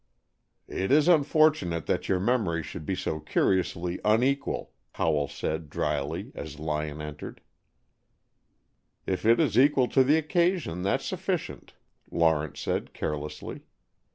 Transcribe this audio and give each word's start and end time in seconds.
"It 0.67 0.91
is 0.91 1.07
unfortunate 1.07 1.85
that 1.85 2.09
your 2.09 2.19
memory 2.19 2.63
should 2.63 2.87
be 2.87 2.95
so 2.95 3.19
curiously 3.19 3.99
unequal," 4.03 4.71
Howell 4.93 5.27
said 5.27 5.69
drily, 5.69 6.31
as 6.33 6.57
Lyon 6.57 7.03
entered. 7.03 7.39
"If 9.05 9.27
it 9.27 9.39
is 9.39 9.59
equal 9.59 9.87
to 9.89 10.03
the 10.03 10.17
occasion, 10.17 10.81
that's 10.81 11.05
sufficient," 11.05 11.75
Lawrence 12.09 12.59
said 12.61 12.93
carelessly. 12.95 13.61